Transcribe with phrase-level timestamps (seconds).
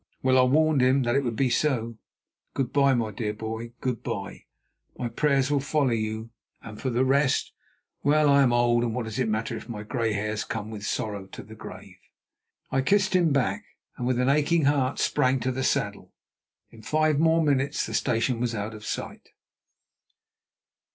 [0.23, 1.99] Well, I warned him that it would be so.
[2.55, 4.45] Good bye, my dear boy, good bye:
[4.97, 9.19] my prayers will follow you, and for the rest—Well, I am old, and what does
[9.19, 11.97] it matter if my grey hairs come with sorrow to the grave?"
[12.71, 13.63] I kissed him back,
[13.95, 16.11] and with an aching heart sprang to the saddle.
[16.71, 19.29] In five more minutes the station was out of sight.